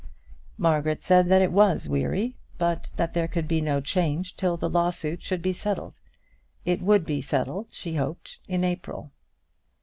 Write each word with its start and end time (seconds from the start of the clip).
Margaret 0.57 1.03
said 1.03 1.29
that 1.29 1.43
it 1.43 1.51
was 1.51 1.87
weary, 1.87 2.33
but 2.57 2.91
that 2.95 3.13
there 3.13 3.27
could 3.27 3.47
be 3.47 3.61
no 3.61 3.79
change 3.79 4.35
till 4.35 4.57
the 4.57 4.67
lawsuit 4.67 5.21
should 5.21 5.43
be 5.43 5.53
settled. 5.53 5.99
It 6.65 6.81
would 6.81 7.05
be 7.05 7.21
settled, 7.21 7.67
she 7.69 7.97
hoped, 7.97 8.39
in 8.47 8.63
April. 8.63 9.11